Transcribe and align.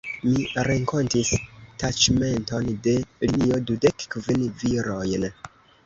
Mi 0.27 0.45
renkontis 0.67 1.29
taĉmenton 1.85 2.73
de 2.89 2.97
linio: 3.05 3.63
dudek 3.71 4.11
kvin 4.17 4.47
virojn. 4.65 5.33